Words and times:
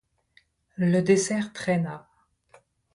Le 0.77 1.01
dessert 1.01 1.53
traîna. 1.53 2.07